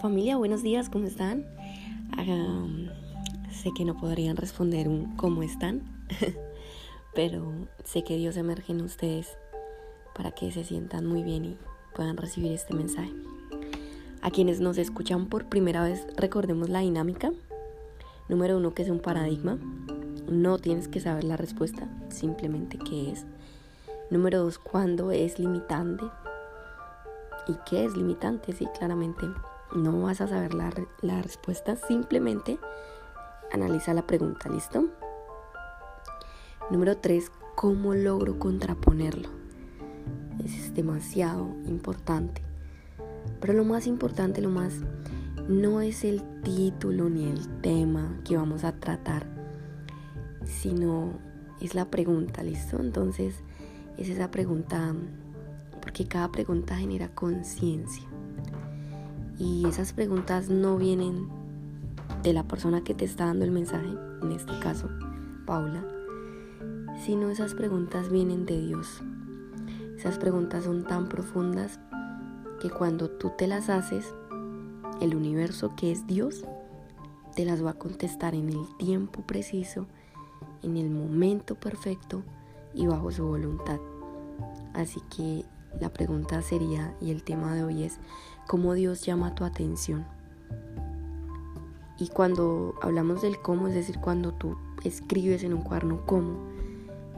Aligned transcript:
Familia, 0.00 0.36
buenos 0.36 0.62
días, 0.62 0.88
¿cómo 0.90 1.08
están? 1.08 1.44
sé 3.50 3.70
que 3.76 3.84
no 3.84 3.96
podrían 3.96 4.36
responder 4.36 4.86
un 4.86 5.16
¿cómo 5.16 5.42
están? 5.42 5.82
pero 7.14 7.52
sé 7.82 8.04
que 8.04 8.16
Dios 8.16 8.36
emerge 8.36 8.70
en 8.72 8.82
ustedes 8.82 9.36
para 10.14 10.30
que 10.30 10.52
se 10.52 10.62
sientan 10.62 11.04
muy 11.04 11.24
bien 11.24 11.44
y 11.44 11.58
puedan 11.96 12.16
recibir 12.16 12.52
este 12.52 12.74
mensaje. 12.74 13.12
A 14.22 14.30
quienes 14.30 14.60
nos 14.60 14.78
escuchan 14.78 15.26
por 15.26 15.46
primera 15.46 15.82
vez, 15.82 16.06
recordemos 16.16 16.68
la 16.68 16.78
dinámica. 16.78 17.32
Número 18.28 18.56
uno, 18.56 18.74
que 18.74 18.82
es 18.82 18.90
un 18.90 19.00
paradigma. 19.00 19.58
No 20.30 20.58
tienes 20.58 20.86
que 20.86 21.00
saber 21.00 21.24
la 21.24 21.36
respuesta, 21.36 21.88
simplemente 22.08 22.78
qué 22.78 23.10
es. 23.10 23.26
Número 24.10 24.44
dos, 24.44 24.60
cuándo 24.60 25.10
es 25.10 25.40
limitante. 25.40 26.04
¿Y 27.48 27.54
qué 27.68 27.84
es 27.84 27.96
limitante? 27.96 28.52
Sí, 28.52 28.68
claramente 28.78 29.26
no 29.74 30.02
vas 30.02 30.20
a 30.20 30.28
saber 30.28 30.54
la, 30.54 30.72
la 31.02 31.22
respuesta, 31.22 31.76
simplemente 31.76 32.58
analiza 33.52 33.94
la 33.94 34.06
pregunta, 34.06 34.48
¿listo? 34.48 34.86
Número 36.70 36.98
3, 36.98 37.30
¿cómo 37.54 37.94
logro 37.94 38.38
contraponerlo? 38.38 39.28
Es 40.44 40.74
demasiado 40.74 41.48
importante. 41.66 42.42
Pero 43.40 43.52
lo 43.52 43.64
más 43.64 43.86
importante, 43.86 44.40
lo 44.40 44.50
más, 44.50 44.74
no 45.48 45.80
es 45.80 46.04
el 46.04 46.22
título 46.42 47.08
ni 47.08 47.26
el 47.26 47.48
tema 47.60 48.20
que 48.24 48.36
vamos 48.36 48.64
a 48.64 48.72
tratar, 48.72 49.26
sino 50.44 51.12
es 51.60 51.74
la 51.74 51.90
pregunta, 51.90 52.42
¿listo? 52.42 52.78
Entonces, 52.78 53.42
es 53.96 54.08
esa 54.08 54.30
pregunta, 54.30 54.94
porque 55.80 56.06
cada 56.06 56.30
pregunta 56.30 56.76
genera 56.76 57.08
conciencia. 57.14 58.04
Y 59.38 59.66
esas 59.66 59.92
preguntas 59.92 60.48
no 60.48 60.76
vienen 60.76 61.28
de 62.22 62.32
la 62.32 62.42
persona 62.42 62.82
que 62.82 62.94
te 62.94 63.04
está 63.04 63.26
dando 63.26 63.44
el 63.44 63.52
mensaje, 63.52 63.88
en 64.22 64.32
este 64.32 64.58
caso, 64.58 64.88
Paula, 65.46 65.84
sino 67.04 67.30
esas 67.30 67.54
preguntas 67.54 68.10
vienen 68.10 68.46
de 68.46 68.60
Dios. 68.60 69.02
Esas 69.96 70.18
preguntas 70.18 70.64
son 70.64 70.84
tan 70.84 71.08
profundas 71.08 71.78
que 72.60 72.70
cuando 72.70 73.08
tú 73.10 73.32
te 73.36 73.46
las 73.46 73.68
haces, 73.68 74.12
el 75.00 75.14
universo 75.14 75.74
que 75.76 75.92
es 75.92 76.06
Dios 76.06 76.44
te 77.36 77.44
las 77.44 77.64
va 77.64 77.70
a 77.70 77.78
contestar 77.78 78.34
en 78.34 78.48
el 78.48 78.66
tiempo 78.78 79.22
preciso, 79.22 79.86
en 80.62 80.76
el 80.76 80.90
momento 80.90 81.54
perfecto 81.54 82.24
y 82.74 82.86
bajo 82.86 83.12
su 83.12 83.24
voluntad. 83.24 83.78
Así 84.74 85.00
que 85.16 85.44
la 85.80 85.90
pregunta 85.90 86.42
sería, 86.42 86.94
y 87.00 87.10
el 87.10 87.22
tema 87.22 87.54
de 87.54 87.64
hoy 87.64 87.84
es, 87.84 87.98
¿cómo 88.46 88.74
Dios 88.74 89.02
llama 89.02 89.34
tu 89.34 89.44
atención? 89.44 90.06
Y 91.98 92.08
cuando 92.08 92.74
hablamos 92.80 93.22
del 93.22 93.40
cómo, 93.40 93.68
es 93.68 93.74
decir, 93.74 93.98
cuando 93.98 94.32
tú 94.32 94.56
escribes 94.84 95.42
en 95.42 95.54
un 95.54 95.62
cuaderno 95.62 96.04
cómo, 96.06 96.38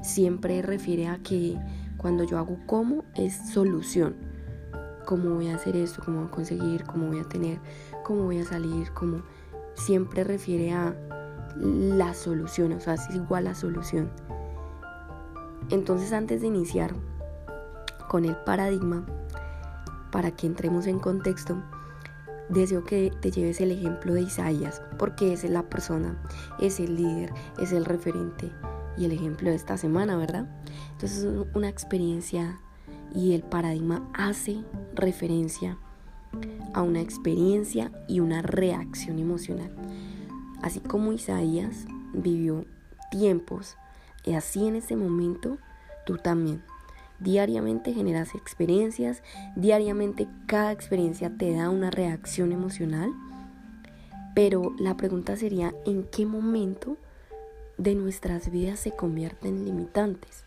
siempre 0.03 0.63
refiere 0.63 1.09
a 1.09 1.19
que 1.19 1.59
cuando 1.99 2.25
yo 2.25 2.39
hago 2.39 2.57
cómo 2.67 3.05
es 3.15 3.35
solución. 3.53 4.17
¿Cómo 5.07 5.35
voy 5.35 5.49
a 5.49 5.57
hacer 5.57 5.77
esto? 5.77 6.03
¿Cómo 6.05 6.21
voy 6.21 6.29
a 6.29 6.31
conseguir? 6.31 6.85
¿Cómo 6.85 7.09
voy 7.09 7.21
a 7.21 7.29
tener? 7.29 7.59
¿Cómo 8.05 8.25
voy 8.25 8.39
a 8.39 8.45
salir? 8.45 8.91
¿Cómo? 8.93 9.23
Siempre 9.75 10.25
refiere 10.25 10.73
a 10.73 10.95
la 11.57 12.15
solución, 12.15 12.73
o 12.73 12.81
sea, 12.81 12.95
es 12.95 13.15
igual 13.15 13.49
a 13.49 13.55
solución. 13.55 14.11
Entonces 15.69 16.13
antes 16.13 16.41
de 16.41 16.47
iniciar 16.47 16.95
con 18.11 18.25
el 18.25 18.35
paradigma, 18.35 19.07
para 20.11 20.33
que 20.33 20.49
entremos 20.49 20.89
en 20.89 20.99
contexto, 20.99 21.63
deseo 22.49 22.83
que 22.83 23.13
te 23.21 23.31
lleves 23.31 23.61
el 23.61 23.71
ejemplo 23.71 24.15
de 24.15 24.23
Isaías, 24.23 24.83
porque 24.99 25.33
es 25.33 25.49
la 25.49 25.63
persona, 25.63 26.21
es 26.59 26.81
el 26.81 26.97
líder, 26.97 27.33
es 27.61 27.71
el 27.71 27.85
referente 27.85 28.51
y 28.99 29.05
el 29.05 29.13
ejemplo 29.13 29.51
de 29.51 29.55
esta 29.55 29.77
semana, 29.77 30.17
¿verdad? 30.17 30.49
Entonces 30.91 31.23
es 31.23 31.47
una 31.55 31.69
experiencia 31.69 32.59
y 33.15 33.35
el 33.35 33.45
paradigma 33.45 34.11
hace 34.13 34.65
referencia 34.97 35.79
a 36.75 36.83
una 36.83 37.01
experiencia 37.01 37.93
y 38.09 38.19
una 38.19 38.43
reacción 38.43 39.21
emocional. 39.21 39.73
Así 40.63 40.81
como 40.81 41.13
Isaías 41.13 41.87
vivió 42.13 42.65
tiempos, 43.13 43.77
y 44.25 44.33
así 44.33 44.67
en 44.67 44.75
ese 44.75 44.97
momento 44.97 45.59
tú 46.05 46.17
también. 46.17 46.61
Diariamente 47.21 47.93
generas 47.93 48.35
experiencias, 48.35 49.23
diariamente 49.55 50.27
cada 50.47 50.73
experiencia 50.73 51.31
te 51.37 51.55
da 51.55 51.69
una 51.69 51.91
reacción 51.91 52.51
emocional, 52.51 53.13
pero 54.35 54.75
la 54.79 54.97
pregunta 54.97 55.37
sería, 55.37 55.75
¿en 55.85 56.05
qué 56.05 56.25
momento 56.25 56.97
de 57.77 57.95
nuestras 57.95 58.51
vidas 58.51 58.81
se 58.81 58.93
convierten 58.93 59.67
limitantes? 59.67 60.45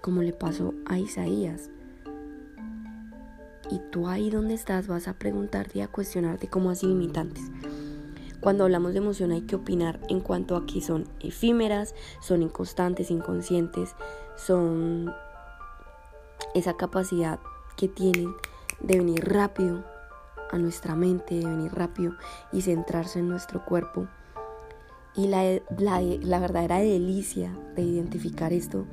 Como 0.00 0.22
le 0.22 0.32
pasó 0.32 0.74
a 0.86 0.98
Isaías. 0.98 1.70
Y 3.70 3.80
tú 3.90 4.06
ahí 4.06 4.30
donde 4.30 4.54
estás 4.54 4.86
vas 4.86 5.08
a 5.08 5.14
preguntarte 5.14 5.78
y 5.78 5.82
a 5.82 5.88
cuestionarte 5.88 6.48
cómo 6.48 6.70
así 6.70 6.86
limitantes. 6.86 7.44
Cuando 8.40 8.62
hablamos 8.64 8.92
de 8.92 8.98
emoción 8.98 9.32
hay 9.32 9.42
que 9.42 9.56
opinar 9.56 9.98
en 10.08 10.20
cuanto 10.20 10.54
a 10.56 10.66
que 10.66 10.80
son 10.80 11.08
efímeras, 11.20 11.94
son 12.20 12.42
inconstantes, 12.42 13.10
inconscientes, 13.10 13.96
son 14.36 15.12
esa 16.54 16.76
capacidad 16.76 17.40
que 17.76 17.88
tienen 17.88 18.34
de 18.80 18.98
venir 18.98 19.24
rápido 19.24 19.84
a 20.50 20.58
nuestra 20.58 20.94
mente, 20.94 21.36
de 21.36 21.46
venir 21.46 21.72
rápido 21.72 22.14
y 22.52 22.62
centrarse 22.62 23.18
en 23.18 23.28
nuestro 23.28 23.64
cuerpo. 23.64 24.06
Y 25.14 25.26
la, 25.26 25.60
la, 25.78 26.38
verdadera 26.38 26.78
delicia 26.78 27.50
de 27.74 27.82
identificar 27.82 28.52
esto 28.52 28.86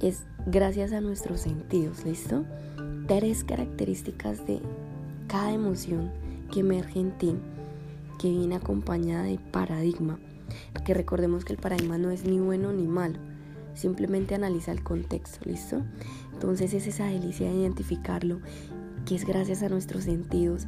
es 0.00 0.24
gracias 0.46 0.92
a 0.92 1.00
nuestros 1.00 1.40
sentidos, 1.40 2.04
¿listo? 2.04 2.44
Tres 3.06 3.44
características 3.44 4.46
de 4.46 4.60
cada 5.26 5.52
emoción 5.52 6.10
que 6.52 6.60
emerge 6.60 7.00
en 7.00 7.16
ti, 7.16 7.34
que 8.18 8.30
viene 8.30 8.56
acompañada 8.56 9.24
de 9.24 9.38
paradigma. 9.38 10.18
Que 10.84 10.92
recordemos 10.92 11.44
que 11.44 11.54
el 11.54 11.58
paradigma 11.58 11.96
no 11.96 12.10
es 12.10 12.24
ni 12.24 12.38
bueno 12.38 12.72
ni 12.72 12.86
malo, 12.86 13.18
simplemente 13.74 14.34
analiza 14.34 14.72
el 14.72 14.82
contexto, 14.82 15.38
¿listo? 15.44 15.82
Entonces 16.34 16.74
es 16.74 16.86
esa 16.86 17.06
delicia 17.06 17.48
de 17.48 17.56
identificarlo, 17.56 18.40
que 19.06 19.14
es 19.14 19.24
gracias 19.24 19.62
a 19.62 19.68
nuestros 19.68 20.04
sentidos. 20.04 20.66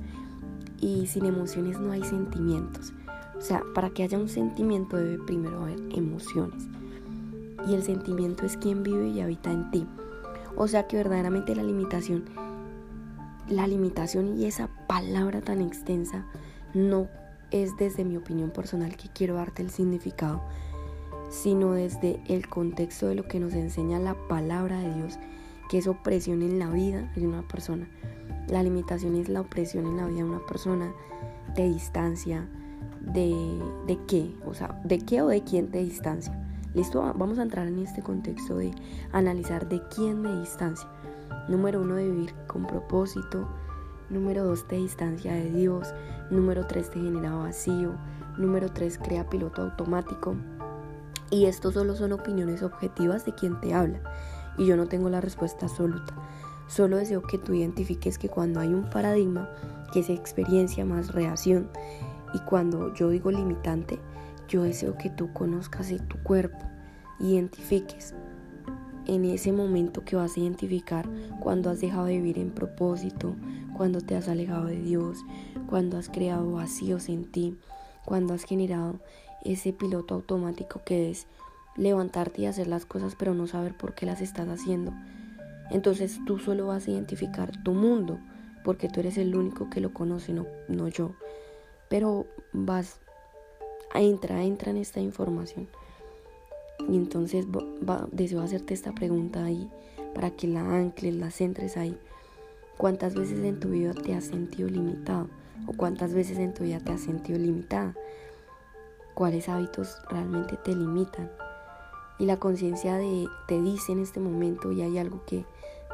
Y 0.80 1.06
sin 1.06 1.26
emociones 1.26 1.78
no 1.80 1.92
hay 1.92 2.02
sentimientos. 2.04 2.92
O 3.36 3.40
sea, 3.40 3.62
para 3.74 3.90
que 3.90 4.02
haya 4.02 4.18
un 4.18 4.28
sentimiento 4.28 4.96
debe 4.96 5.18
primero 5.24 5.62
haber 5.62 5.78
emociones. 5.94 6.64
Y 7.68 7.74
el 7.74 7.82
sentimiento 7.82 8.46
es 8.46 8.56
quien 8.56 8.82
vive 8.82 9.08
y 9.08 9.20
habita 9.20 9.52
en 9.52 9.70
ti. 9.70 9.86
O 10.56 10.68
sea 10.68 10.86
que 10.86 10.96
verdaderamente 10.96 11.54
la 11.54 11.62
limitación, 11.62 12.24
la 13.48 13.66
limitación 13.66 14.38
y 14.38 14.46
esa 14.46 14.68
palabra 14.86 15.42
tan 15.42 15.60
extensa 15.60 16.24
no 16.74 17.08
es 17.50 17.76
desde 17.76 18.04
mi 18.04 18.16
opinión 18.16 18.50
personal 18.50 18.96
que 18.96 19.08
quiero 19.08 19.34
darte 19.34 19.62
el 19.62 19.70
significado, 19.70 20.42
sino 21.30 21.72
desde 21.72 22.20
el 22.28 22.48
contexto 22.48 23.08
de 23.08 23.16
lo 23.16 23.24
que 23.24 23.40
nos 23.40 23.52
enseña 23.54 23.98
la 23.98 24.14
palabra 24.28 24.78
de 24.80 24.94
Dios 24.94 25.18
que 25.68 25.78
es 25.78 25.86
opresión 25.86 26.42
en 26.42 26.58
la 26.58 26.68
vida 26.70 27.10
de 27.16 27.26
una 27.26 27.46
persona. 27.46 27.88
La 28.48 28.62
limitación 28.62 29.16
es 29.16 29.28
la 29.28 29.40
opresión 29.40 29.86
en 29.86 29.96
la 29.96 30.06
vida 30.06 30.18
de 30.18 30.24
una 30.24 30.46
persona, 30.46 30.92
de 31.54 31.68
distancia, 31.68 32.48
de, 33.00 33.34
de 33.86 33.98
qué, 34.06 34.34
o 34.44 34.54
sea, 34.54 34.80
de 34.84 34.98
qué 34.98 35.22
o 35.22 35.28
de 35.28 35.42
quién 35.42 35.70
te 35.70 35.78
distancia. 35.78 36.32
Listo, 36.74 37.00
vamos 37.16 37.38
a 37.38 37.42
entrar 37.42 37.66
en 37.66 37.78
este 37.78 38.02
contexto 38.02 38.58
de 38.58 38.70
analizar 39.12 39.68
de 39.68 39.80
quién 39.94 40.20
me 40.20 40.40
distancia. 40.40 40.88
Número 41.48 41.80
uno, 41.80 41.94
de 41.94 42.10
vivir 42.10 42.34
con 42.46 42.66
propósito. 42.66 43.48
Número 44.10 44.44
dos, 44.44 44.68
te 44.68 44.76
distancia 44.76 45.32
de 45.32 45.50
Dios. 45.50 45.88
Número 46.30 46.66
tres, 46.66 46.90
te 46.90 47.00
genera 47.00 47.34
vacío. 47.34 47.94
Número 48.36 48.70
tres, 48.70 48.98
crea 48.98 49.28
piloto 49.28 49.62
automático. 49.62 50.36
Y 51.30 51.46
estos 51.46 51.74
solo 51.74 51.96
son 51.96 52.12
opiniones 52.12 52.62
objetivas 52.62 53.24
de 53.24 53.34
quien 53.34 53.60
te 53.60 53.74
habla 53.74 54.00
y 54.58 54.66
yo 54.66 54.76
no 54.76 54.86
tengo 54.86 55.08
la 55.08 55.20
respuesta 55.20 55.66
absoluta. 55.66 56.14
Solo 56.68 56.96
deseo 56.96 57.22
que 57.22 57.38
tú 57.38 57.54
identifiques 57.54 58.18
que 58.18 58.28
cuando 58.28 58.60
hay 58.60 58.68
un 58.68 58.90
paradigma, 58.90 59.48
que 59.92 60.00
es 60.00 60.10
experiencia 60.10 60.84
más 60.84 61.12
reacción, 61.12 61.68
y 62.34 62.38
cuando 62.40 62.92
yo 62.94 63.10
digo 63.10 63.30
limitante, 63.30 63.98
yo 64.48 64.62
deseo 64.62 64.96
que 64.96 65.10
tú 65.10 65.32
conozcas 65.32 65.92
tu 66.08 66.18
cuerpo, 66.22 66.58
identifiques 67.20 68.14
en 69.06 69.24
ese 69.24 69.52
momento 69.52 70.04
que 70.04 70.16
vas 70.16 70.36
a 70.36 70.40
identificar 70.40 71.08
cuando 71.40 71.70
has 71.70 71.80
dejado 71.80 72.06
de 72.06 72.16
vivir 72.16 72.38
en 72.38 72.50
propósito, 72.50 73.36
cuando 73.76 74.00
te 74.00 74.16
has 74.16 74.28
alejado 74.28 74.66
de 74.66 74.80
Dios, 74.80 75.18
cuando 75.68 75.98
has 75.98 76.08
creado 76.08 76.52
vacíos 76.52 77.08
en 77.08 77.24
ti, 77.24 77.56
cuando 78.04 78.34
has 78.34 78.44
generado 78.44 78.98
ese 79.44 79.72
piloto 79.72 80.14
automático 80.14 80.80
que 80.84 81.10
es 81.10 81.26
levantarte 81.76 82.42
y 82.42 82.46
hacer 82.46 82.66
las 82.66 82.86
cosas 82.86 83.14
pero 83.16 83.34
no 83.34 83.46
saber 83.46 83.76
por 83.76 83.94
qué 83.94 84.06
las 84.06 84.20
estás 84.20 84.48
haciendo. 84.48 84.92
Entonces 85.70 86.18
tú 86.26 86.38
solo 86.38 86.68
vas 86.68 86.86
a 86.86 86.90
identificar 86.90 87.50
tu 87.62 87.72
mundo, 87.72 88.18
porque 88.64 88.88
tú 88.88 89.00
eres 89.00 89.18
el 89.18 89.34
único 89.34 89.70
que 89.70 89.80
lo 89.80 89.92
conoce, 89.92 90.32
no, 90.32 90.46
no 90.68 90.88
yo. 90.88 91.12
Pero 91.88 92.26
vas, 92.52 93.00
entra, 93.94 94.42
entra 94.42 94.70
en 94.70 94.78
esta 94.78 95.00
información. 95.00 95.68
Y 96.88 96.96
entonces 96.96 97.46
deseo 98.12 98.42
hacerte 98.42 98.74
esta 98.74 98.92
pregunta 98.92 99.44
ahí 99.44 99.70
para 100.14 100.30
que 100.30 100.46
la 100.46 100.60
ancles, 100.60 101.14
la 101.14 101.30
centres 101.30 101.76
ahí. 101.76 101.96
¿Cuántas 102.76 103.14
veces 103.14 103.42
en 103.44 103.58
tu 103.58 103.70
vida 103.70 103.94
te 103.94 104.14
has 104.14 104.24
sentido 104.24 104.68
limitado? 104.68 105.28
¿O 105.66 105.72
cuántas 105.72 106.12
veces 106.12 106.38
en 106.38 106.52
tu 106.52 106.64
vida 106.64 106.78
te 106.80 106.92
has 106.92 107.00
sentido 107.00 107.38
limitada? 107.38 107.94
¿Cuáles 109.14 109.48
hábitos 109.48 109.96
realmente 110.10 110.56
te 110.62 110.74
limitan? 110.74 111.30
Y 112.18 112.26
la 112.26 112.38
conciencia 112.38 112.98
te 113.46 113.60
dice 113.60 113.92
en 113.92 114.00
este 114.00 114.20
momento, 114.20 114.72
y 114.72 114.82
hay 114.82 114.98
algo 114.98 115.22
que 115.26 115.44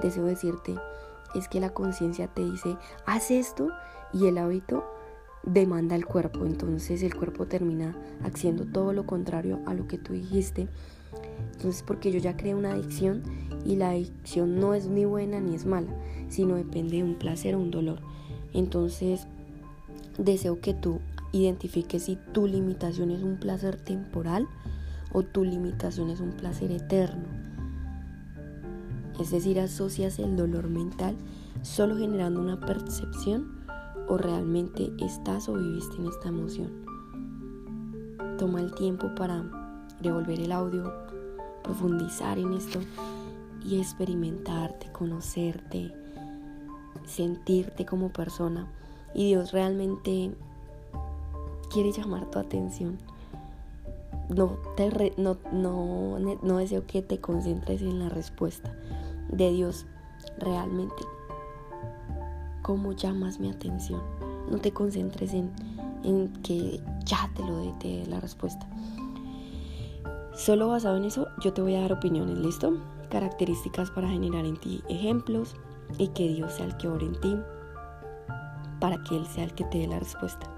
deseo 0.03 0.25
decirte, 0.25 0.77
es 1.35 1.49
que 1.49 1.61
la 1.61 1.71
conciencia 1.71 2.29
te 2.29 2.45
dice, 2.45 2.77
haz 3.07 3.31
esto 3.31 3.69
y 4.13 4.27
el 4.27 4.39
hábito 4.39 4.85
demanda 5.43 5.97
el 5.97 6.07
cuerpo. 6.07 6.47
Entonces 6.47 7.03
el 7.03 7.15
cuerpo 7.15 7.47
termina 7.47 7.97
haciendo 8.23 8.65
todo 8.67 8.93
lo 8.93 9.07
contrario 9.07 9.61
a 9.67 9.75
lo 9.75 9.89
que 9.89 9.99
tú 9.99 10.13
dijiste. 10.13 10.69
Entonces 11.53 11.83
porque 11.83 12.13
yo 12.13 12.19
ya 12.19 12.37
creé 12.37 12.55
una 12.55 12.73
adicción 12.73 13.23
y 13.65 13.77
la 13.77 13.91
adicción 13.91 14.61
no 14.61 14.75
es 14.75 14.87
ni 14.87 15.05
buena 15.05 15.41
ni 15.41 15.55
es 15.55 15.67
mala, 15.67 15.93
sino 16.29 16.57
depende 16.57 16.99
de 16.99 17.05
un 17.05 17.17
placer 17.17 17.55
o 17.55 17.59
un 17.59 17.71
dolor. 17.71 18.01
Entonces 18.53 19.27
deseo 20.19 20.61
que 20.61 20.75
tú 20.75 21.01
identifiques 21.33 22.05
si 22.05 22.17
tu 22.33 22.47
limitación 22.47 23.11
es 23.11 23.23
un 23.23 23.39
placer 23.39 23.77
temporal 23.77 24.47
o 25.13 25.23
tu 25.23 25.45
limitación 25.45 26.11
es 26.11 26.21
un 26.21 26.33
placer 26.33 26.71
eterno. 26.71 27.29
Es 29.21 29.31
decir, 29.31 29.61
asocias 29.61 30.19
el 30.19 30.37
dolor 30.37 30.69
mental 30.69 31.17
solo 31.63 31.97
generando 31.97 32.41
una 32.41 32.59
percepción 32.59 33.63
o 34.09 34.19
realmente 34.19 34.93
estás 34.99 35.49
o 35.49 35.55
viviste 35.55 35.97
en 35.97 36.07
esta 36.07 36.29
emoción. 36.29 36.71
Toma 38.39 38.61
el 38.61 38.75
tiempo 38.75 39.15
para 39.15 39.45
devolver 40.01 40.41
el 40.41 40.51
audio, 40.51 40.93
profundizar 41.63 42.39
en 42.39 42.55
esto 42.55 42.81
y 43.65 43.79
experimentarte, 43.79 44.91
conocerte, 44.91 45.95
sentirte 47.07 47.87
como 47.87 48.13
persona. 48.13 48.67
Y 49.15 49.29
Dios 49.29 49.53
realmente 49.53 50.35
quiere 51.71 51.93
llamar 51.93 52.31
tu 52.31 52.39
atención. 52.39 52.99
No, 54.35 54.59
te 54.77 55.13
no, 55.19 55.37
no, 55.53 56.19
no 56.19 56.57
deseo 56.57 56.87
que 56.87 57.03
te 57.03 57.21
concentres 57.21 57.83
en 57.83 57.99
la 57.99 58.09
respuesta 58.09 58.75
de 59.29 59.51
Dios 59.51 59.87
realmente 60.39 61.03
cómo 62.63 62.93
llamas 62.93 63.41
mi 63.41 63.51
atención. 63.51 64.01
No 64.51 64.59
te 64.59 64.73
concentres 64.73 65.35
en, 65.35 65.51
en 66.05 66.33
que 66.43 66.81
ya 67.05 67.31
te 67.35 67.43
lo 67.43 67.59
dé 67.79 68.07
la 68.09 68.21
respuesta. 68.21 68.67
Solo 70.35 70.69
basado 70.69 70.97
en 70.97 71.05
eso, 71.05 71.29
yo 71.43 71.53
te 71.53 71.61
voy 71.61 71.75
a 71.75 71.83
dar 71.83 71.93
opiniones, 71.93 72.39
¿listo? 72.39 72.79
Características 73.11 73.91
para 73.91 74.09
generar 74.09 74.47
en 74.47 74.59
ti 74.59 74.83
ejemplos 74.89 75.55
y 75.99 76.09
que 76.09 76.29
Dios 76.29 76.55
sea 76.55 76.67
el 76.67 76.77
que 76.79 76.89
ore 76.89 77.07
en 77.07 77.21
ti 77.21 77.37
para 78.81 79.01
que 79.05 79.17
Él 79.17 79.27
sea 79.27 79.45
el 79.45 79.55
que 79.55 79.65
te 79.65 79.79
dé 79.79 79.87
la 79.87 80.01
respuesta. 80.01 80.51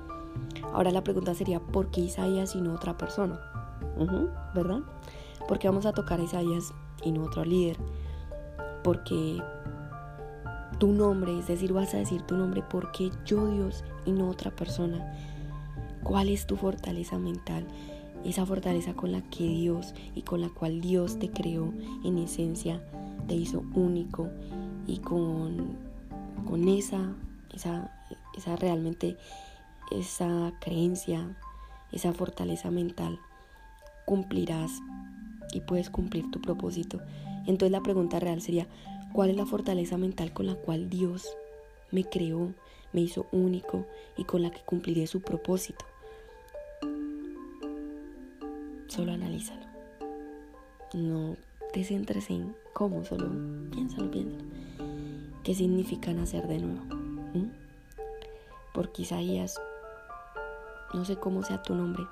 Ahora 0.72 0.90
la 0.90 1.04
pregunta 1.04 1.34
sería, 1.34 1.60
¿por 1.60 1.90
qué 1.90 2.00
Isaías 2.00 2.54
y 2.54 2.62
no 2.62 2.72
otra 2.72 2.96
persona? 2.96 3.38
¿Verdad? 4.54 4.80
¿Por 5.46 5.58
qué 5.58 5.68
vamos 5.68 5.86
a 5.86 5.92
tocar 5.92 6.20
a 6.20 6.24
Isaías 6.24 6.72
y 7.02 7.12
no 7.12 7.24
otro 7.24 7.44
líder? 7.44 7.76
Porque 8.82 9.42
tu 10.78 10.92
nombre, 10.92 11.38
es 11.38 11.46
decir, 11.46 11.72
vas 11.72 11.94
a 11.94 11.98
decir 11.98 12.22
tu 12.22 12.36
nombre 12.36 12.62
porque 12.68 13.10
yo 13.24 13.46
Dios 13.48 13.84
y 14.04 14.12
no 14.12 14.28
otra 14.28 14.50
persona. 14.50 15.14
¿Cuál 16.02 16.28
es 16.28 16.46
tu 16.46 16.56
fortaleza 16.56 17.18
mental? 17.18 17.66
Esa 18.24 18.44
fortaleza 18.44 18.94
con 18.94 19.12
la 19.12 19.22
que 19.22 19.44
Dios 19.44 19.94
y 20.14 20.22
con 20.22 20.40
la 20.40 20.48
cual 20.48 20.80
Dios 20.80 21.18
te 21.18 21.30
creó 21.30 21.72
en 22.04 22.18
esencia, 22.18 22.82
te 23.26 23.34
hizo 23.34 23.64
único 23.74 24.30
y 24.86 24.98
con, 24.98 25.76
con 26.46 26.68
esa, 26.68 27.14
esa, 27.54 27.90
esa 28.36 28.56
realmente, 28.56 29.16
esa 29.90 30.52
creencia, 30.60 31.36
esa 31.92 32.12
fortaleza 32.12 32.70
mental, 32.70 33.18
cumplirás 34.04 34.70
y 35.52 35.60
puedes 35.60 35.90
cumplir 35.90 36.30
tu 36.30 36.40
propósito. 36.40 37.00
Entonces 37.46 37.70
la 37.70 37.82
pregunta 37.82 38.20
real 38.20 38.40
sería, 38.40 38.66
¿Cuál 39.14 39.30
es 39.30 39.36
la 39.36 39.46
fortaleza 39.46 39.96
mental 39.96 40.32
con 40.32 40.46
la 40.46 40.56
cual 40.56 40.90
Dios 40.90 41.36
me 41.92 42.02
creó, 42.02 42.52
me 42.92 43.00
hizo 43.00 43.28
único 43.30 43.86
y 44.16 44.24
con 44.24 44.42
la 44.42 44.50
que 44.50 44.60
cumpliré 44.62 45.06
su 45.06 45.20
propósito? 45.20 45.84
Solo 48.88 49.12
analízalo. 49.12 49.64
No 50.94 51.36
te 51.72 51.84
centres 51.84 52.28
en 52.28 52.56
cómo, 52.72 53.04
solo 53.04 53.30
piénsalo, 53.70 54.10
piénsalo. 54.10 54.44
¿Qué 55.44 55.54
significa 55.54 56.12
nacer 56.12 56.48
de 56.48 56.58
nuevo? 56.58 56.82
¿Mm? 57.34 57.52
Porque 58.74 59.02
Isaías, 59.02 59.60
no 60.92 61.04
sé 61.04 61.14
cómo 61.18 61.44
sea 61.44 61.62
tu 61.62 61.76
nombre, 61.76 62.02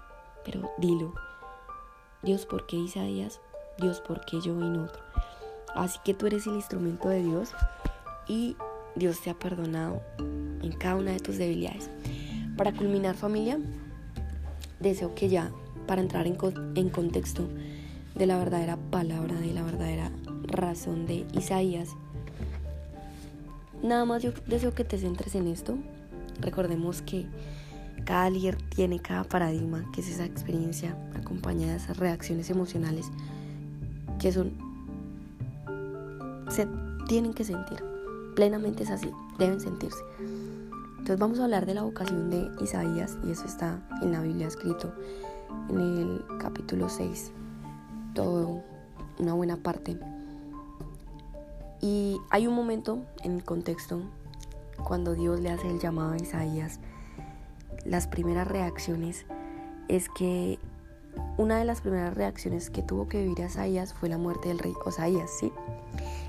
pero 0.44 0.71
dilo. 0.79 1.15
Dios, 2.23 2.47
¿por 2.47 2.67
qué 2.67 2.77
Isaías? 2.77 3.41
Dios, 3.79 4.01
¿por 4.01 4.25
qué 4.25 4.41
yo 4.41 4.53
y 4.53 4.71
no 4.71 4.85
otro? 4.85 5.03
Así 5.75 5.99
que 6.05 6.15
tú 6.15 6.27
eres 6.27 6.47
el 6.47 6.55
instrumento 6.55 7.09
de 7.09 7.21
Dios 7.21 7.51
y 8.29 8.57
Dios 8.95 9.21
te 9.21 9.31
ha 9.31 9.35
perdonado 9.35 10.01
en 10.19 10.73
cada 10.79 10.95
una 10.95 11.11
de 11.11 11.19
tus 11.19 11.37
debilidades. 11.37 11.91
Para 12.57 12.73
culminar 12.73 13.17
familia, 13.17 13.59
deseo 14.79 15.17
que 15.17 15.29
ya, 15.29 15.51
para 15.89 16.01
entrar 16.01 16.29
en, 16.29 16.91
contexto 16.91 17.49
de 18.15 18.27
la 18.27 18.39
verdadera 18.39 18.77
palabra, 18.77 19.35
de 19.35 19.53
la 19.53 19.65
verdadera 19.65 20.13
razón 20.45 21.07
de 21.07 21.27
Isaías, 21.33 21.89
nada 23.83 24.05
más 24.05 24.23
yo 24.23 24.31
deseo 24.47 24.75
que 24.77 24.85
te 24.85 24.97
centres 24.97 25.35
en 25.35 25.49
esto. 25.49 25.77
Recordemos 26.41 27.03
que 27.03 27.27
cada 28.05 28.31
líder 28.31 28.57
tiene 28.75 29.01
cada 29.01 29.25
paradigma, 29.25 29.85
que 29.93 30.01
es 30.01 30.09
esa 30.09 30.25
experiencia 30.25 30.97
acompañada 31.15 31.73
de 31.73 31.79
esas 31.79 31.97
reacciones 31.97 32.51
emocionales 32.51 33.07
que 34.19 34.33
son 34.33 34.53
se 36.51 36.69
tienen 37.09 37.33
que 37.33 37.45
sentir. 37.45 37.83
Plenamente 38.35 38.85
es 38.85 38.91
así, 38.91 39.11
deben 39.39 39.61
sentirse. 39.61 40.03
Entonces 40.91 41.19
vamos 41.19 41.41
a 41.41 41.44
hablar 41.44 41.67
de 41.67 41.75
la 41.75 41.82
vocación 41.82 42.31
de 42.31 42.51
Isaías 42.63 43.19
y 43.25 43.31
eso 43.31 43.44
está 43.44 43.81
en 44.03 44.13
la 44.13 44.21
Biblia 44.21 44.47
escrito 44.47 44.93
en 45.69 45.81
el 45.81 46.25
capítulo 46.39 46.89
6, 46.89 47.32
todo 48.15 48.63
una 49.19 49.35
buena 49.35 49.56
parte. 49.56 49.99
Y 51.81 52.21
hay 52.31 52.47
un 52.47 52.55
momento 52.55 53.01
en 53.25 53.32
el 53.32 53.44
contexto 53.44 54.03
cuando 54.85 55.15
Dios 55.15 55.41
le 55.41 55.51
hace 55.51 55.69
el 55.69 55.81
llamado 55.81 56.13
a 56.13 56.17
Isaías, 56.17 56.79
las 57.84 58.06
primeras 58.06 58.46
reacciones 58.48 59.27
es 59.89 60.08
que 60.08 60.58
una 61.36 61.58
de 61.58 61.65
las 61.65 61.81
primeras 61.81 62.15
reacciones 62.15 62.70
que 62.70 62.82
tuvo 62.82 63.08
que 63.08 63.22
vivir 63.22 63.41
Isaías 63.41 63.93
fue 63.94 64.08
la 64.08 64.19
muerte 64.19 64.48
del 64.48 64.58
rey 64.58 64.72
Osaías, 64.84 65.31
¿sí? 65.31 65.53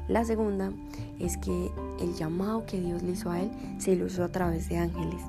La 0.07 0.25
segunda 0.25 0.71
es 1.19 1.37
que 1.37 1.71
el 1.99 2.13
llamado 2.15 2.65
que 2.65 2.79
Dios 2.81 3.03
le 3.03 3.11
hizo 3.11 3.31
a 3.31 3.39
él 3.39 3.51
se 3.77 3.95
lo 3.95 4.07
hizo 4.07 4.23
a 4.23 4.29
través 4.29 4.67
de 4.67 4.77
ángeles. 4.77 5.21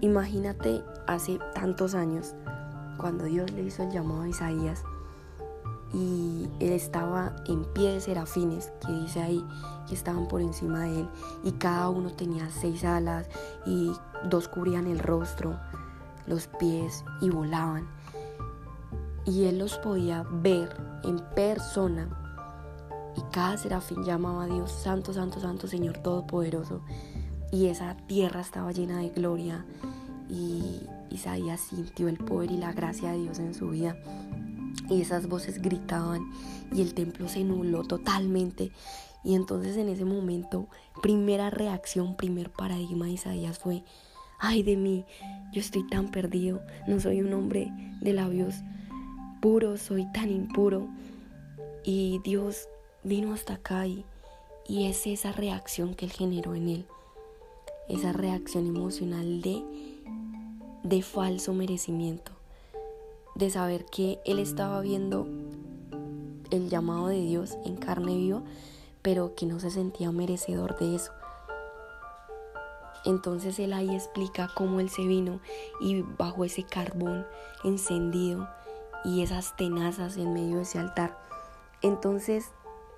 Imagínate 0.00 0.82
hace 1.06 1.38
tantos 1.54 1.94
años 1.94 2.34
cuando 2.98 3.24
Dios 3.24 3.50
le 3.52 3.62
hizo 3.62 3.82
el 3.82 3.90
llamado 3.90 4.22
a 4.22 4.28
Isaías 4.28 4.84
y 5.92 6.48
él 6.60 6.72
estaba 6.72 7.36
en 7.46 7.64
pie 7.72 7.92
de 7.92 8.00
serafines, 8.00 8.72
que 8.84 8.92
dice 8.92 9.20
ahí 9.20 9.44
que 9.88 9.94
estaban 9.94 10.28
por 10.28 10.40
encima 10.40 10.80
de 10.80 11.00
él, 11.00 11.08
y 11.44 11.52
cada 11.52 11.88
uno 11.88 12.10
tenía 12.10 12.48
seis 12.50 12.84
alas 12.84 13.28
y 13.66 13.92
dos 14.28 14.48
cubrían 14.48 14.86
el 14.86 14.98
rostro, 14.98 15.58
los 16.26 16.46
pies 16.46 17.04
y 17.20 17.30
volaban. 17.30 17.88
Y 19.24 19.44
él 19.44 19.58
los 19.58 19.78
podía 19.78 20.24
ver 20.30 20.74
en 21.04 21.18
persona 21.34 22.18
y 23.16 23.20
cada 23.30 23.56
serafín 23.56 24.04
llamaba 24.04 24.44
a 24.44 24.46
Dios, 24.46 24.70
Santo, 24.72 25.12
Santo, 25.12 25.40
Santo, 25.40 25.66
Señor 25.66 25.98
Todopoderoso. 25.98 26.82
Y 27.50 27.66
esa 27.66 27.96
tierra 28.06 28.40
estaba 28.40 28.72
llena 28.72 28.98
de 28.98 29.10
gloria. 29.10 29.64
Y 30.30 30.80
Isaías 31.10 31.60
sintió 31.60 32.08
el 32.08 32.16
poder 32.16 32.50
y 32.50 32.56
la 32.56 32.72
gracia 32.72 33.12
de 33.12 33.18
Dios 33.18 33.38
en 33.38 33.54
su 33.54 33.68
vida. 33.68 33.96
Y 34.88 35.00
esas 35.00 35.28
voces 35.28 35.60
gritaban 35.60 36.30
y 36.72 36.82
el 36.82 36.94
templo 36.94 37.28
se 37.28 37.44
nubló 37.44 37.84
totalmente. 37.84 38.72
Y 39.24 39.34
entonces 39.34 39.76
en 39.76 39.88
ese 39.88 40.04
momento, 40.04 40.68
primera 41.00 41.50
reacción, 41.50 42.16
primer 42.16 42.50
paradigma 42.50 43.06
de 43.06 43.12
Isaías 43.12 43.58
fue, 43.58 43.84
ay 44.38 44.62
de 44.62 44.76
mí, 44.76 45.04
yo 45.52 45.60
estoy 45.60 45.86
tan 45.86 46.10
perdido, 46.10 46.60
no 46.88 46.98
soy 46.98 47.20
un 47.20 47.32
hombre 47.32 47.70
de 48.00 48.12
labios 48.12 48.56
puros, 49.40 49.82
soy 49.82 50.10
tan 50.12 50.30
impuro. 50.30 50.88
Y 51.84 52.20
Dios 52.24 52.68
vino 53.04 53.34
hasta 53.34 53.54
acá 53.54 53.86
y, 53.86 54.04
Y 54.66 54.86
es 54.86 55.06
esa 55.06 55.32
reacción 55.32 55.94
que 55.94 56.06
él 56.06 56.12
generó 56.12 56.54
en 56.54 56.68
él, 56.68 56.86
esa 57.88 58.12
reacción 58.12 58.66
emocional 58.66 59.42
de, 59.42 59.62
de 60.84 61.02
falso 61.02 61.52
merecimiento, 61.52 62.32
de 63.34 63.50
saber 63.50 63.84
que 63.86 64.20
él 64.24 64.38
estaba 64.38 64.80
viendo 64.80 65.26
el 66.50 66.68
llamado 66.68 67.08
de 67.08 67.20
Dios 67.20 67.56
en 67.64 67.76
carne 67.76 68.16
viva, 68.16 68.42
pero 69.00 69.34
que 69.34 69.46
no 69.46 69.58
se 69.60 69.70
sentía 69.70 70.12
merecedor 70.12 70.78
de 70.78 70.96
eso. 70.96 71.12
Entonces 73.04 73.58
él 73.58 73.72
ahí 73.72 73.94
explica 73.94 74.50
cómo 74.54 74.78
él 74.80 74.88
se 74.88 75.06
vino 75.06 75.40
y 75.80 76.02
bajo 76.02 76.44
ese 76.44 76.62
carbón 76.62 77.26
encendido 77.64 78.48
y 79.04 79.22
esas 79.22 79.56
tenazas 79.56 80.16
en 80.16 80.32
medio 80.32 80.56
de 80.56 80.62
ese 80.62 80.78
altar. 80.78 81.18
Entonces 81.80 82.52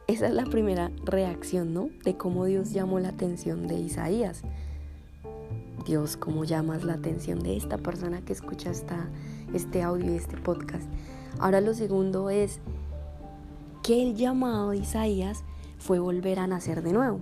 esa 0.06 0.26
es 0.26 0.34
la 0.34 0.44
primera 0.44 0.90
reacción, 1.04 1.72
¿no? 1.72 1.88
De 2.04 2.18
cómo 2.18 2.44
Dios 2.44 2.72
llamó 2.72 3.00
la 3.00 3.08
atención 3.08 3.66
de 3.66 3.76
Isaías. 3.76 4.42
Dios, 5.86 6.18
¿cómo 6.18 6.44
llamas 6.44 6.84
la 6.84 6.94
atención 6.94 7.40
de 7.40 7.56
esta 7.56 7.78
persona 7.78 8.22
que 8.22 8.34
escucha 8.34 8.70
esta, 8.70 9.08
este 9.54 9.82
audio 9.82 10.12
y 10.12 10.16
este 10.16 10.36
podcast? 10.36 10.88
Ahora 11.38 11.60
lo 11.60 11.74
segundo 11.74 12.30
es 12.30 12.60
que 13.82 14.02
el 14.02 14.16
llamado 14.16 14.70
de 14.70 14.78
Isaías 14.78 15.44
fue 15.78 15.98
volver 15.98 16.38
a 16.38 16.46
nacer 16.46 16.82
de 16.82 16.92
nuevo. 16.92 17.20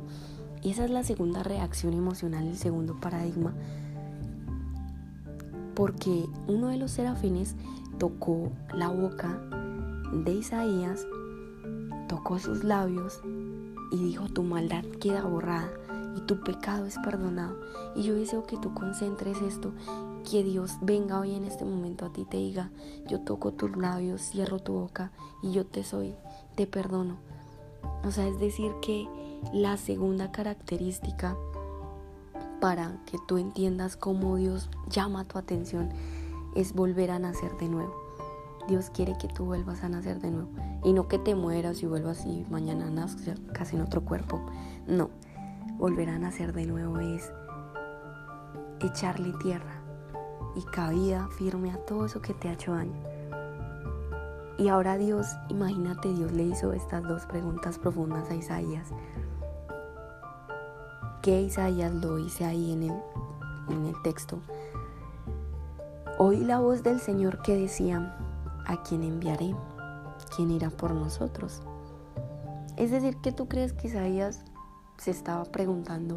Y 0.62 0.70
esa 0.70 0.84
es 0.84 0.90
la 0.90 1.02
segunda 1.02 1.42
reacción 1.42 1.92
emocional, 1.94 2.46
el 2.46 2.56
segundo 2.56 3.00
paradigma. 3.00 3.52
Porque 5.74 6.26
uno 6.46 6.68
de 6.68 6.76
los 6.76 6.92
serafines 6.92 7.56
tocó 7.98 8.52
la 8.72 8.88
boca 8.88 9.40
de 10.12 10.34
Isaías, 10.34 11.06
tocó 12.08 12.38
sus 12.38 12.62
labios 12.62 13.20
y 13.90 14.04
dijo, 14.04 14.28
tu 14.28 14.42
maldad 14.42 14.84
queda 15.00 15.24
borrada 15.24 15.70
y 16.16 16.20
tu 16.20 16.40
pecado 16.40 16.86
es 16.86 16.96
perdonado. 16.98 17.58
Y 17.96 18.04
yo 18.04 18.14
deseo 18.14 18.44
que 18.44 18.56
tú 18.56 18.72
concentres 18.74 19.40
esto, 19.42 19.72
que 20.22 20.42
Dios 20.42 20.78
venga 20.80 21.20
hoy 21.20 21.34
en 21.34 21.44
este 21.44 21.64
momento 21.64 22.06
a 22.06 22.12
ti 22.12 22.22
y 22.22 22.24
te 22.24 22.36
diga, 22.36 22.70
yo 23.08 23.20
toco 23.20 23.52
tus 23.52 23.76
labios, 23.76 24.22
cierro 24.22 24.58
tu 24.58 24.72
boca 24.72 25.12
y 25.42 25.52
yo 25.52 25.66
te 25.66 25.84
soy, 25.84 26.14
te 26.54 26.66
perdono. 26.66 27.16
O 28.04 28.10
sea, 28.10 28.26
es 28.26 28.38
decir 28.38 28.72
que 28.80 29.08
la 29.52 29.76
segunda 29.76 30.32
característica 30.32 31.36
para 32.60 32.96
que 33.06 33.18
tú 33.26 33.38
entiendas 33.38 33.96
cómo 33.96 34.36
Dios 34.36 34.68
llama 34.88 35.24
tu 35.24 35.38
atención 35.38 35.90
es 36.54 36.74
volver 36.74 37.10
a 37.10 37.18
nacer 37.18 37.56
de 37.58 37.68
nuevo. 37.68 37.94
Dios 38.68 38.90
quiere 38.90 39.18
que 39.18 39.26
tú 39.26 39.44
vuelvas 39.44 39.82
a 39.82 39.88
nacer 39.88 40.20
de 40.20 40.30
nuevo 40.30 40.48
y 40.84 40.92
no 40.92 41.08
que 41.08 41.18
te 41.18 41.34
mueras 41.34 41.82
y 41.82 41.86
vuelvas 41.86 42.24
y 42.24 42.46
mañana 42.48 42.88
nazcas 42.90 43.72
en 43.72 43.80
otro 43.80 44.04
cuerpo. 44.04 44.40
No, 44.86 45.10
volver 45.78 46.08
a 46.10 46.18
nacer 46.18 46.52
de 46.52 46.66
nuevo 46.66 47.00
es 47.00 47.32
echarle 48.80 49.32
tierra 49.42 49.81
y 50.54 50.62
cabida 50.62 51.28
firme 51.28 51.70
a 51.70 51.78
todo 51.84 52.06
eso 52.06 52.20
que 52.20 52.34
te 52.34 52.48
ha 52.48 52.52
hecho 52.52 52.72
daño. 52.72 53.00
Y 54.58 54.68
ahora 54.68 54.96
Dios, 54.96 55.26
imagínate, 55.48 56.12
Dios 56.12 56.32
le 56.32 56.44
hizo 56.44 56.72
estas 56.72 57.02
dos 57.02 57.26
preguntas 57.26 57.78
profundas 57.78 58.30
a 58.30 58.34
Isaías 58.34 58.92
que 61.22 61.40
Isaías 61.40 61.94
lo 61.94 62.16
dice 62.16 62.44
ahí 62.44 62.72
en 62.72 62.82
el, 62.82 62.94
en 63.68 63.86
el 63.86 64.02
texto. 64.02 64.40
Oí 66.18 66.44
la 66.44 66.58
voz 66.58 66.82
del 66.82 67.00
Señor 67.00 67.40
que 67.42 67.56
decía, 67.56 68.16
¿a 68.66 68.82
quién 68.82 69.04
enviaré? 69.04 69.54
¿Quién 70.34 70.50
irá 70.50 70.70
por 70.70 70.92
nosotros? 70.92 71.62
Es 72.76 72.90
decir, 72.90 73.16
que 73.18 73.32
tú 73.32 73.48
crees 73.48 73.72
que 73.72 73.86
Isaías 73.86 74.44
se 74.98 75.12
estaba 75.12 75.44
preguntando, 75.44 76.16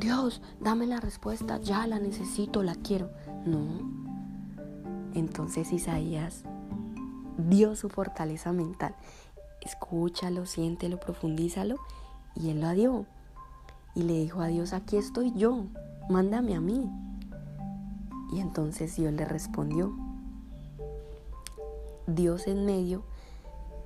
Dios, 0.00 0.40
dame 0.60 0.86
la 0.86 1.00
respuesta, 1.00 1.58
ya 1.58 1.86
la 1.86 1.98
necesito, 1.98 2.62
la 2.62 2.74
quiero. 2.76 3.10
No. 3.50 3.60
Entonces 5.14 5.72
Isaías 5.72 6.44
dio 7.36 7.74
su 7.76 7.88
fortaleza 7.88 8.52
mental. 8.52 8.94
Escúchalo, 9.62 10.46
siéntelo, 10.46 11.00
profundízalo. 11.00 11.76
Y 12.34 12.50
él 12.50 12.60
lo 12.60 12.70
dio 12.72 13.06
y 13.94 14.02
le 14.02 14.14
dijo 14.14 14.40
a 14.40 14.46
Dios, 14.46 14.72
aquí 14.72 14.96
estoy 14.96 15.32
yo, 15.34 15.64
mándame 16.08 16.54
a 16.54 16.60
mí. 16.60 16.88
Y 18.32 18.40
entonces 18.40 18.94
Dios 18.96 19.12
le 19.12 19.24
respondió, 19.24 19.96
Dios 22.06 22.46
en 22.46 22.64
medio 22.66 23.02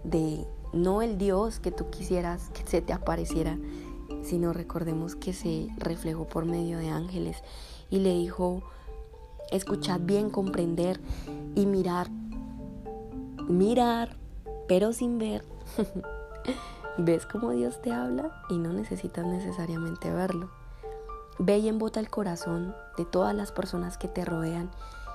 de 0.05 0.47
no 0.73 1.03
el 1.03 1.19
Dios 1.19 1.61
que 1.61 1.71
tú 1.71 1.91
quisieras 1.91 2.51
que 2.51 2.67
se 2.67 2.83
te 2.83 2.93
apareciera, 2.93 3.59
sino 4.23 4.53
recordemos 4.53 5.17
que 5.17 5.33
se 5.33 5.69
reflejó 5.77 6.27
por 6.27 6.45
medio 6.45 6.79
de 6.79 6.91
ángeles 6.91 7.43
y 7.91 8.01
le 8.01 8.15
dijo, 8.15 8.63
escuchad 9.51 10.01
bien, 10.01 10.31
comprender 10.31 11.01
y 11.55 11.67
mirar, 11.67 12.09
mirar, 13.49 14.17
pero 14.69 14.93
sin 14.93 15.19
ver. 15.19 15.45
¿Ves 16.99 17.27
cómo 17.27 17.53
Dios 17.53 17.81
te 17.81 17.91
habla 17.91 18.43
y 18.51 18.59
no 18.59 18.73
necesitas 18.73 19.27
necesariamente 19.27 20.13
verlo? 20.13 20.51
Ve 21.39 21.59
y 21.59 21.69
embota 21.69 22.01
el 22.01 22.11
corazón 22.11 22.75
de 22.99 23.05
todas 23.07 23.35
las 23.35 23.53
personas 23.53 23.97
que 23.97 24.09
te 24.09 24.25
rodean 24.25 24.71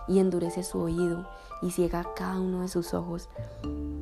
y 0.08 0.20
endurece 0.20 0.64
su 0.64 0.80
oído 0.80 1.28
y 1.62 1.72
ciega 1.72 2.06
cada 2.16 2.40
uno 2.40 2.62
de 2.62 2.68
sus 2.68 2.94
ojos 2.94 3.30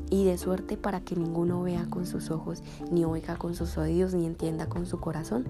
y 0.10 0.24
de 0.24 0.38
suerte 0.38 0.77
para 0.77 1.01
que 1.01 1.15
ninguno 1.15 1.62
vea 1.63 1.86
con 1.89 2.05
sus 2.05 2.32
ojos, 2.32 2.63
ni 2.91 3.03
oiga 3.05 3.38
con 3.38 3.55
sus 3.55 3.77
oídos, 3.77 4.13
ni 4.13 4.25
entienda 4.25 4.67
con 4.67 4.86
su 4.86 5.00
corazón, 5.00 5.46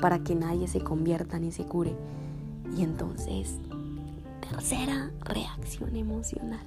para 0.00 0.20
que 0.20 0.34
nadie 0.34 0.68
se 0.68 0.80
convierta 0.80 1.38
ni 1.38 1.52
se 1.52 1.64
cure. 1.64 1.94
Y 2.76 2.82
entonces, 2.82 3.58
tercera 4.50 5.10
reacción 5.20 5.96
emocional 5.96 6.64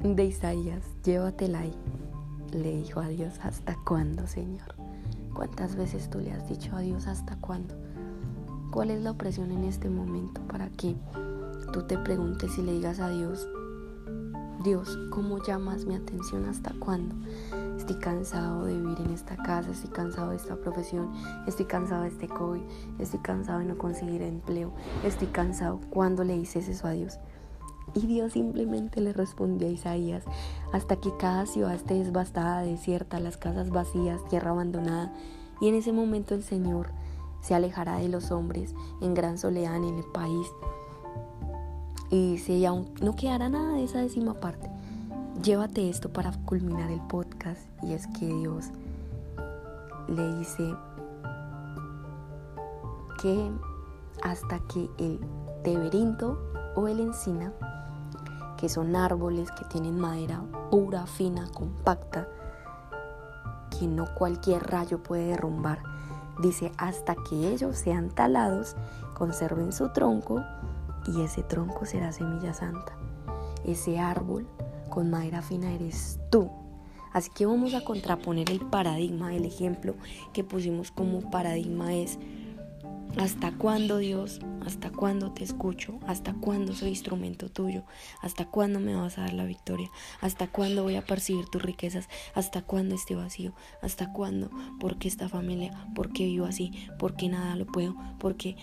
de 0.00 0.24
Isaías, 0.24 0.82
llévatela 1.04 1.60
ahí 1.60 1.74
le 2.52 2.76
dijo 2.76 3.00
a 3.00 3.08
Dios, 3.08 3.34
¿hasta 3.42 3.76
cuándo, 3.84 4.26
Señor? 4.26 4.74
¿Cuántas 5.34 5.76
veces 5.76 6.10
tú 6.10 6.18
le 6.18 6.32
has 6.32 6.48
dicho 6.48 6.74
a 6.74 6.80
Dios, 6.80 7.06
¿hasta 7.06 7.36
cuándo? 7.36 7.74
¿Cuál 8.72 8.90
es 8.90 9.02
la 9.02 9.12
opresión 9.12 9.52
en 9.52 9.64
este 9.64 9.88
momento 9.88 10.40
para 10.42 10.68
que 10.70 10.96
tú 11.72 11.82
te 11.82 11.96
preguntes 11.98 12.58
y 12.58 12.62
le 12.62 12.72
digas 12.72 12.98
a 12.98 13.10
Dios, 13.10 13.46
Dios, 14.64 14.98
¿cómo 15.10 15.42
llamas 15.44 15.84
mi 15.84 15.94
atención 15.94 16.46
hasta 16.46 16.72
cuándo? 16.80 17.14
Estoy 17.90 18.04
cansado 18.04 18.66
de 18.66 18.76
vivir 18.76 19.00
en 19.00 19.10
esta 19.10 19.34
casa, 19.34 19.72
estoy 19.72 19.90
cansado 19.90 20.30
de 20.30 20.36
esta 20.36 20.54
profesión, 20.54 21.12
estoy 21.48 21.66
cansado 21.66 22.02
de 22.02 22.10
este 22.10 22.28
COVID, 22.28 22.60
estoy 23.00 23.18
cansado 23.18 23.58
de 23.58 23.64
no 23.64 23.78
conseguir 23.78 24.22
empleo, 24.22 24.70
estoy 25.04 25.26
cansado. 25.26 25.80
¿Cuándo 25.90 26.22
le 26.22 26.38
dices 26.38 26.68
eso 26.68 26.86
a 26.86 26.92
Dios? 26.92 27.18
Y 27.94 28.06
Dios 28.06 28.34
simplemente 28.34 29.00
le 29.00 29.12
respondió 29.12 29.66
a 29.66 29.72
Isaías, 29.72 30.22
hasta 30.72 31.00
que 31.00 31.10
cada 31.16 31.46
ciudad 31.46 31.74
esté 31.74 31.94
devastada, 31.94 32.62
desierta, 32.62 33.18
las 33.18 33.36
casas 33.36 33.70
vacías, 33.70 34.24
tierra 34.28 34.52
abandonada. 34.52 35.12
Y 35.60 35.66
en 35.66 35.74
ese 35.74 35.90
momento 35.92 36.36
el 36.36 36.44
Señor 36.44 36.92
se 37.40 37.56
alejará 37.56 37.96
de 37.96 38.08
los 38.08 38.30
hombres 38.30 38.72
en 39.00 39.14
gran 39.14 39.36
soledad 39.36 39.74
en 39.74 39.96
el 39.96 40.04
país. 40.04 40.46
Y 42.08 42.34
dice, 42.34 42.52
y 42.52 42.66
aún 42.66 42.94
no 43.02 43.16
quedará 43.16 43.48
nada 43.48 43.72
de 43.72 43.82
esa 43.82 43.98
décima 43.98 44.34
parte. 44.34 44.70
Llévate 45.42 45.88
esto 45.88 46.12
para 46.12 46.32
culminar 46.44 46.90
el 46.90 47.00
podcast. 47.00 47.62
Y 47.82 47.94
es 47.94 48.06
que 48.08 48.26
Dios 48.26 48.66
le 50.06 50.34
dice 50.34 50.74
que 53.22 53.50
hasta 54.22 54.58
que 54.58 54.90
el 54.98 55.18
teberinto 55.64 56.38
o 56.76 56.88
el 56.88 57.00
encina 57.00 57.52
que 58.58 58.68
son 58.68 58.94
árboles 58.94 59.50
que 59.52 59.64
tienen 59.64 59.98
madera 59.98 60.42
pura, 60.70 61.06
fina, 61.06 61.48
compacta, 61.54 62.28
que 63.78 63.86
no 63.86 64.04
cualquier 64.14 64.62
rayo 64.64 65.02
puede 65.02 65.28
derrumbar. 65.28 65.82
Dice, 66.42 66.70
hasta 66.76 67.14
que 67.14 67.48
ellos 67.48 67.78
sean 67.78 68.10
talados, 68.10 68.76
conserven 69.14 69.72
su 69.72 69.88
tronco 69.90 70.42
y 71.06 71.22
ese 71.22 71.42
tronco 71.42 71.86
será 71.86 72.12
semilla 72.12 72.52
santa. 72.52 72.92
Ese 73.64 73.98
árbol 73.98 74.46
con 74.90 75.10
madera 75.10 75.42
fina 75.42 75.72
eres 75.72 76.18
tú. 76.30 76.50
Así 77.12 77.30
que 77.34 77.46
vamos 77.46 77.74
a 77.74 77.82
contraponer 77.82 78.50
el 78.50 78.60
paradigma, 78.60 79.34
el 79.34 79.44
ejemplo 79.44 79.94
que 80.32 80.44
pusimos 80.44 80.90
como 80.90 81.30
paradigma 81.30 81.94
es 81.94 82.18
¿Hasta 83.18 83.50
cuándo 83.50 83.98
Dios? 83.98 84.40
¿Hasta 84.64 84.90
cuándo 84.90 85.32
te 85.32 85.42
escucho? 85.42 85.98
¿Hasta 86.06 86.32
cuándo 86.32 86.74
soy 86.74 86.90
instrumento 86.90 87.48
tuyo? 87.48 87.82
¿Hasta 88.22 88.44
cuándo 88.44 88.78
me 88.78 88.94
vas 88.94 89.18
a 89.18 89.22
dar 89.22 89.32
la 89.32 89.44
victoria? 89.44 89.90
¿Hasta 90.20 90.46
cuándo 90.46 90.84
voy 90.84 90.94
a 90.94 91.04
percibir 91.04 91.46
tus 91.46 91.60
riquezas? 91.60 92.08
¿Hasta 92.34 92.62
cuándo 92.62 92.94
esté 92.94 93.16
vacío? 93.16 93.52
¿Hasta 93.82 94.12
cuándo? 94.12 94.50
¿Por 94.78 94.98
qué 94.98 95.08
esta 95.08 95.28
familia? 95.28 95.72
¿Por 95.94 96.12
qué 96.12 96.24
vivo 96.26 96.46
así? 96.46 96.72
¿Por 96.98 97.16
qué 97.16 97.28
nada 97.28 97.56
lo 97.56 97.66
puedo? 97.66 97.96
Porque 98.20 98.56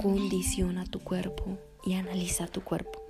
condiciona 0.00 0.86
tu 0.86 1.00
cuerpo 1.00 1.58
y 1.84 1.94
analiza 1.94 2.46
tu 2.46 2.62
cuerpo. 2.62 3.09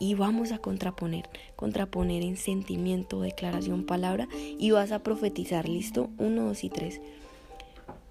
Y 0.00 0.14
vamos 0.14 0.50
a 0.50 0.58
contraponer, 0.58 1.28
contraponer 1.54 2.24
en 2.24 2.36
sentimiento, 2.36 3.20
declaración, 3.20 3.84
palabra 3.84 4.26
y 4.58 4.72
vas 4.72 4.90
a 4.90 5.04
profetizar, 5.04 5.68
¿listo? 5.68 6.08
Uno, 6.18 6.46
dos 6.46 6.64
y 6.64 6.70
tres. 6.70 7.00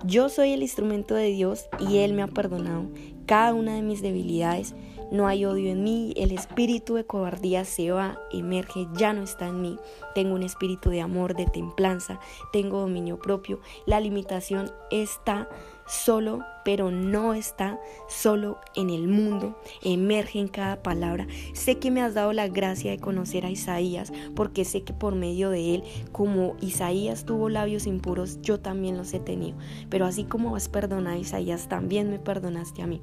Yo 0.06 0.30
soy 0.30 0.54
el 0.54 0.62
instrumento 0.62 1.16
de 1.16 1.32
Dios 1.32 1.66
y 1.78 1.98
Él 1.98 2.14
me 2.14 2.22
ha 2.22 2.28
perdonado 2.28 2.86
cada 3.26 3.54
una 3.54 3.76
de 3.76 3.82
mis 3.82 4.02
debilidades. 4.02 4.76
No 5.12 5.28
hay 5.28 5.44
odio 5.44 5.72
en 5.72 5.84
mí, 5.84 6.14
el 6.16 6.32
espíritu 6.32 6.94
de 6.94 7.06
cobardía 7.06 7.66
se 7.66 7.92
va, 7.92 8.20
emerge, 8.32 8.88
ya 8.94 9.12
no 9.12 9.24
está 9.24 9.48
en 9.48 9.62
mí. 9.62 9.78
Tengo 10.14 10.36
un 10.36 10.44
espíritu 10.44 10.92
de 10.92 11.02
amor, 11.02 11.36
de 11.36 11.48
templanza, 11.48 12.20
tengo 12.54 12.80
dominio 12.80 13.18
propio. 13.18 13.60
La 13.88 14.00
limitación 14.00 14.72
está 14.92 15.50
solo, 15.90 16.46
pero 16.64 16.92
no 16.92 17.34
está 17.34 17.80
solo 18.08 18.60
en 18.76 18.92
el 18.92 19.08
mundo, 19.08 19.60
emerge 19.84 20.40
en 20.40 20.48
cada 20.48 20.84
palabra. 20.84 21.28
Sé 21.54 21.80
que 21.80 21.90
me 21.90 22.02
has 22.02 22.14
dado 22.14 22.32
la 22.32 22.48
gracia 22.48 22.92
de 22.92 23.00
conocer 23.00 23.46
a 23.46 23.50
Isaías, 23.50 24.14
porque 24.36 24.66
sé 24.66 24.84
que 24.84 24.94
por 24.94 25.16
medio 25.16 25.50
de 25.50 25.76
él, 25.76 25.84
como 26.12 26.56
Isaías 26.62 27.26
tuvo 27.26 27.50
labios 27.50 27.88
impuros, 27.88 28.40
yo 28.42 28.60
también 28.60 28.98
los 28.98 29.14
he 29.14 29.20
tenido. 29.20 29.58
Pero 29.90 30.06
así 30.06 30.26
como 30.26 30.56
has 30.56 30.70
perdonado 30.70 31.16
a 31.16 31.20
Isaías, 31.20 31.68
también 31.68 32.12
me 32.12 32.20
perdonaste 32.20 32.84
a 32.84 32.88
mí. 32.88 33.02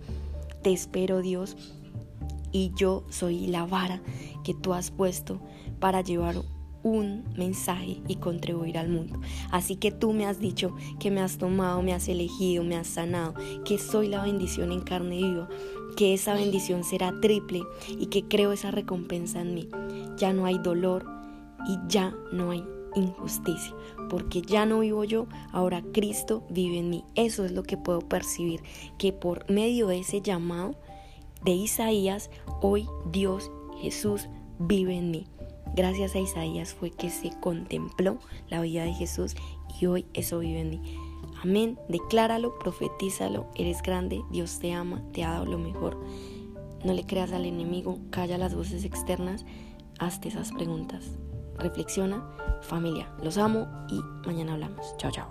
Te 0.62 0.73
espero, 0.73 1.21
Dios, 1.23 1.57
y 2.52 2.73
yo 2.76 3.05
soy 3.11 3.49
la 3.49 3.66
vara 3.66 4.00
que 4.45 4.55
tú 4.55 4.73
has 4.73 4.93
puesto 4.93 5.40
para 5.81 6.02
llevar 6.02 6.37
un 6.87 7.25
mensaje 7.37 8.00
y 8.07 8.14
contribuir 8.14 8.78
al 8.78 8.88
mundo. 8.88 9.19
Así 9.50 9.75
que 9.75 9.90
tú 9.90 10.12
me 10.12 10.25
has 10.25 10.38
dicho 10.38 10.73
que 11.00 11.11
me 11.11 11.21
has 11.21 11.37
tomado, 11.37 11.83
me 11.83 11.93
has 11.93 12.07
elegido, 12.07 12.62
me 12.62 12.76
has 12.76 12.87
sanado, 12.87 13.35
que 13.64 13.76
soy 13.76 14.07
la 14.07 14.23
bendición 14.23 14.71
en 14.71 14.83
carne 14.83 15.16
viva, 15.16 15.49
que 15.97 16.14
esa 16.14 16.35
bendición 16.35 16.85
será 16.85 17.12
triple 17.21 17.64
y 17.99 18.07
que 18.07 18.23
creo 18.28 18.52
esa 18.52 18.71
recompensa 18.71 19.40
en 19.40 19.55
mí. 19.55 19.69
Ya 20.16 20.33
no 20.33 20.47
hay 20.47 20.59
dolor 20.59 21.05
y 21.66 21.76
ya 21.88 22.14
no 22.31 22.52
hay 22.52 22.62
injusticia, 22.95 23.75
porque 24.09 24.40
ya 24.43 24.64
no 24.64 24.78
vivo 24.78 25.02
yo, 25.02 25.26
ahora 25.50 25.83
Cristo 25.93 26.45
vive 26.50 26.78
en 26.78 26.88
mí. 26.88 27.05
Eso 27.16 27.45
es 27.45 27.50
lo 27.50 27.64
que 27.64 27.76
puedo 27.76 27.99
percibir, 27.99 28.62
que 28.97 29.12
por 29.12 29.50
medio 29.50 29.88
de 29.88 29.99
ese 29.99 30.23
llamado 30.23 30.76
de 31.45 31.50
Isaías, 31.50 32.31
hoy 32.62 32.87
Dios 33.11 33.50
Jesús 33.81 34.28
vive 34.61 34.97
en 34.97 35.11
mí. 35.11 35.26
Gracias 35.76 36.14
a 36.14 36.21
Isaías 36.21 36.73
fue 36.73 36.90
que 36.90 37.11
se 37.11 37.30
contempló 37.38 38.18
la 38.49 38.62
vida 38.62 38.85
de 38.85 38.95
Jesús 38.95 39.37
y 39.78 39.85
hoy 39.85 40.06
eso 40.14 40.38
vive 40.38 40.61
en 40.61 40.71
mí. 40.71 40.97
Amén. 41.42 41.78
Decláralo, 41.90 42.59
profetízalo. 42.59 43.47
Eres 43.54 43.83
grande, 43.83 44.23
Dios 44.30 44.59
te 44.59 44.73
ama, 44.73 45.02
te 45.12 45.23
ha 45.23 45.33
dado 45.33 45.45
lo 45.45 45.59
mejor. 45.59 46.02
No 46.83 46.95
le 46.95 47.04
creas 47.04 47.33
al 47.33 47.45
enemigo, 47.45 47.99
calla 48.11 48.38
las 48.38 48.54
voces 48.54 48.85
externas, 48.85 49.45
hazte 49.99 50.28
esas 50.28 50.50
preguntas. 50.52 51.18
Reflexiona, 51.59 52.26
familia. 52.62 53.12
Los 53.23 53.37
amo 53.37 53.68
y 53.90 54.00
mañana 54.26 54.54
hablamos. 54.54 54.97
Chao, 54.97 55.11
chao. 55.11 55.28